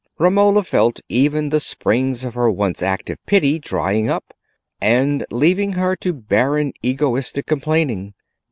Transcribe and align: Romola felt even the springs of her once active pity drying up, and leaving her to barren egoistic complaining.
Romola 0.17 0.63
felt 0.63 0.99
even 1.09 1.49
the 1.49 1.59
springs 1.59 2.23
of 2.23 2.33
her 2.33 2.49
once 2.49 2.81
active 2.81 3.19
pity 3.27 3.59
drying 3.59 4.09
up, 4.09 4.33
and 4.81 5.23
leaving 5.29 5.73
her 5.73 5.95
to 5.95 6.11
barren 6.11 6.73
egoistic 6.81 7.45
complaining. 7.45 8.15